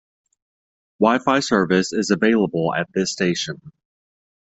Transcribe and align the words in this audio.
Wi-Fi 0.99 1.41
service 1.41 1.93
is 1.93 2.09
available 2.09 2.73
at 2.73 2.89
this 2.91 3.11
station. 3.11 3.61